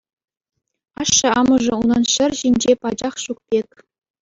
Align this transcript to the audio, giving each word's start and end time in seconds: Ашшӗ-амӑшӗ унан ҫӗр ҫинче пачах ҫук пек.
Ашшӗ-амӑшӗ 1.05 1.73
унан 1.79 2.03
ҫӗр 2.15 2.31
ҫинче 2.41 2.73
пачах 2.87 3.15
ҫук 3.27 3.39
пек. 3.53 3.69